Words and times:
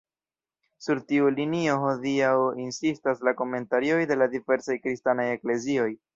Sur 0.85 1.01
tiu 1.11 1.27
linio 1.39 1.75
hodiaŭ 1.83 2.31
insistas 2.65 3.23
la 3.29 3.35
komentarioj 3.43 4.01
de 4.13 4.19
la 4.23 4.31
diversaj 4.39 4.81
kristanaj 4.89 5.29
eklezioj. 5.37 5.89